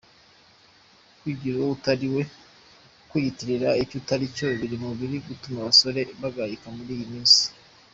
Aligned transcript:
Kwigira 1.19 1.55
uwo 1.57 1.69
utariwe, 1.77 2.21
kwiyitirira 3.09 3.69
icyo 3.83 3.95
utaricyo 4.01 4.45
biri 4.59 4.75
mubiri 4.83 5.15
gutuma 5.27 5.57
abasore 5.61 6.01
bagayika 6.21 6.67
muri 6.75 6.91
iyi 6.97 7.07
minsi. 7.13 7.43